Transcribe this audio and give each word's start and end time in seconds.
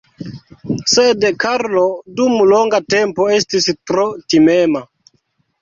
Sed 0.93 1.27
Karlo 1.43 1.83
dum 2.21 2.35
longa 2.53 2.79
tempo 2.95 3.29
estis 3.37 3.71
tro 3.93 4.07
timema. 4.35 4.83